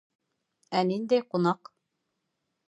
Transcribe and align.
Ә 0.79 0.81
ниндәй 0.93 1.23
ҡунаҡ? 1.35 1.73